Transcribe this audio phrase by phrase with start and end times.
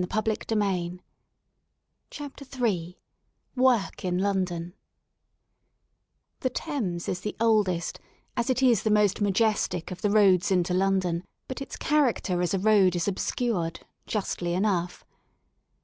[0.00, 1.02] 62 WORK IN LONDON
[2.08, 2.98] CHAPTER III
[3.56, 4.74] WORK IN LONDON
[6.38, 7.98] THE Thames is the oldest,
[8.36, 12.54] as it is the most majestic of the roads into London, but its character as
[12.54, 15.04] a road is obscured, justly enough.